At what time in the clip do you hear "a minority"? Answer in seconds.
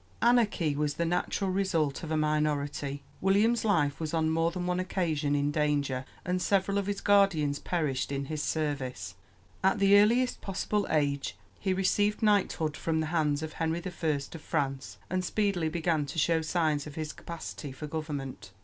2.09-3.03